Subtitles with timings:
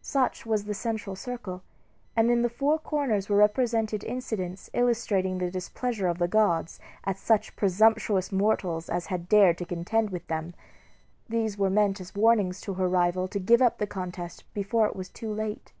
[0.00, 1.60] Such was the central circle;
[2.14, 7.18] and in the four corners were represented incidents illustrating the displeasure of the gods at
[7.18, 10.54] such presumptuous mortals as had dared to contend with them.
[11.28, 14.94] These were meant as warnings to her rival to give up the contest before it
[14.94, 15.72] was too late.